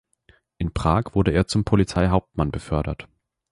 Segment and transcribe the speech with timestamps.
[0.57, 3.07] In Prag wurde er zum Polizeihauptmann befördert.